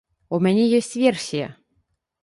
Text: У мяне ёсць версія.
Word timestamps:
У 0.37 0.39
мяне 0.45 0.63
ёсць 0.79 0.91
версія. 1.05 1.53